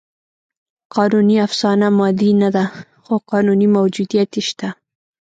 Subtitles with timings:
[0.95, 2.65] قانوني افسانه مادي نهده؛
[3.03, 4.69] خو قانوني موجودیت یې شته.